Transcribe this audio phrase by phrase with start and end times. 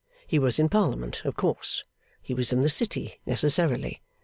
[0.25, 1.83] He was in Parliament, of course.
[2.23, 4.01] He was in the City, necessarily.